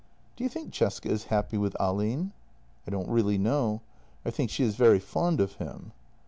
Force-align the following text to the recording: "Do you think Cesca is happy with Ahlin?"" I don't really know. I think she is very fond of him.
"Do 0.35 0.43
you 0.43 0.49
think 0.49 0.73
Cesca 0.73 1.05
is 1.07 1.25
happy 1.25 1.59
with 1.59 1.75
Ahlin?"" 1.79 2.31
I 2.87 2.89
don't 2.89 3.07
really 3.07 3.37
know. 3.37 3.81
I 4.25 4.31
think 4.31 4.49
she 4.49 4.63
is 4.63 4.73
very 4.75 4.97
fond 4.97 5.39
of 5.39 5.53
him. 5.57 5.91